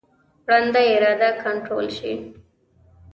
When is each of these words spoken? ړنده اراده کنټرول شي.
ړنده 0.49 0.81
اراده 0.93 1.29
کنټرول 1.43 1.87
شي. 1.97 2.13